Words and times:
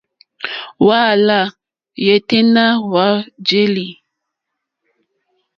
Hwá 0.83 1.01
lâ 1.27 1.39
yêténá 2.05 2.63
hwá 2.87 3.05
jēlì. 3.47 3.87